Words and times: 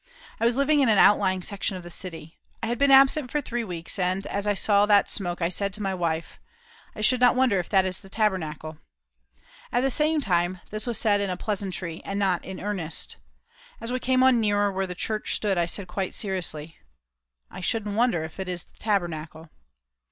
I 0.39 0.45
was 0.45 0.55
living 0.55 0.79
in 0.79 0.89
an 0.89 0.97
outlying 0.97 1.43
section 1.43 1.77
of 1.77 1.83
the 1.83 1.91
city. 1.91 2.39
I 2.63 2.65
had 2.65 2.79
been 2.79 2.89
absent 2.89 3.29
for 3.29 3.39
three 3.39 3.63
weeks, 3.63 3.99
and, 3.99 4.25
as 4.25 4.47
I 4.47 4.55
saw 4.55 4.87
that 4.87 5.11
smoke, 5.11 5.43
I 5.43 5.49
said 5.49 5.73
to 5.73 5.81
my 5.83 5.93
wife: 5.93 6.39
"I 6.95 7.01
should 7.01 7.19
not 7.19 7.35
wonder 7.35 7.59
if 7.59 7.69
that 7.69 7.85
is 7.85 8.01
the 8.01 8.09
Tabernacle"; 8.09 8.79
at 9.71 9.81
the 9.81 9.91
same 9.91 10.19
time, 10.19 10.59
this 10.71 10.87
was 10.87 10.97
said 10.97 11.21
in 11.21 11.37
pleasantry 11.37 12.01
and 12.03 12.17
not 12.17 12.43
in 12.43 12.59
earnest. 12.59 13.17
As 13.79 13.91
we 13.91 13.99
came 13.99 14.23
on 14.23 14.39
nearer 14.39 14.71
where 14.71 14.87
the 14.87 14.95
church 14.95 15.35
stood, 15.35 15.59
I 15.59 15.67
said 15.67 15.87
quite 15.87 16.15
seriously: 16.15 16.79
"I 17.51 17.61
shouldn't 17.61 17.93
wonder 17.93 18.23
if 18.23 18.39
it 18.39 18.49
is 18.49 18.63
the 18.63 18.77
Tabernacle." 18.79 19.51